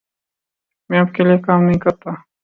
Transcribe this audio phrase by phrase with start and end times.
[0.89, 2.11] میں آپ کے لئے کام نہیں کرتا۔